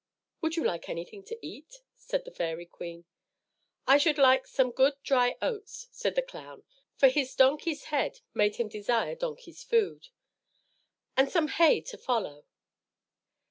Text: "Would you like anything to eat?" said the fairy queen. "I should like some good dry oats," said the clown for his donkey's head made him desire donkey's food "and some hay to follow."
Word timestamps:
"Would 0.41 0.55
you 0.55 0.63
like 0.63 0.89
anything 0.89 1.23
to 1.25 1.37
eat?" 1.45 1.83
said 1.95 2.25
the 2.25 2.31
fairy 2.31 2.65
queen. 2.65 3.05
"I 3.85 3.99
should 3.99 4.17
like 4.17 4.47
some 4.47 4.71
good 4.71 4.95
dry 5.03 5.37
oats," 5.43 5.89
said 5.91 6.15
the 6.15 6.23
clown 6.23 6.63
for 6.95 7.07
his 7.07 7.35
donkey's 7.35 7.83
head 7.93 8.21
made 8.33 8.55
him 8.55 8.67
desire 8.67 9.13
donkey's 9.13 9.63
food 9.63 10.07
"and 11.15 11.29
some 11.29 11.49
hay 11.49 11.81
to 11.81 11.99
follow." 11.99 12.45